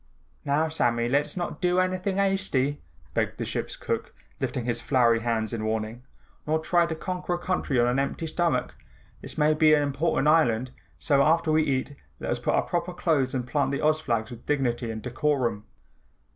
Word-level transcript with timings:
"Now, 0.43 0.67
Sammy, 0.67 1.07
let's 1.07 1.37
not 1.37 1.61
do 1.61 1.77
anything 1.79 2.17
hasty," 2.17 2.81
begged 3.13 3.37
the 3.37 3.45
ship's 3.45 3.75
cook 3.75 4.15
lifting 4.39 4.65
his 4.65 4.81
floury 4.81 5.19
hands 5.19 5.53
in 5.53 5.63
warning, 5.63 6.01
"nor 6.47 6.57
try 6.57 6.87
to 6.87 6.95
conquer 6.95 7.35
a 7.35 7.37
country 7.37 7.79
on 7.79 7.85
an 7.85 7.99
empty 7.99 8.25
stomach. 8.25 8.73
This 9.21 9.37
may 9.37 9.53
be 9.53 9.75
an 9.75 9.83
important 9.83 10.27
island, 10.27 10.71
so 10.97 11.21
after 11.21 11.51
we 11.51 11.61
eat, 11.61 11.95
let 12.19 12.31
us 12.31 12.39
put 12.39 12.55
on 12.55 12.63
our 12.63 12.67
proper 12.67 12.93
clothes 12.95 13.35
and 13.35 13.45
plant 13.47 13.69
the 13.69 13.85
Oz 13.85 14.01
flags 14.01 14.31
with 14.31 14.47
dignity 14.47 14.89
and 14.89 15.03
decorum." 15.03 15.65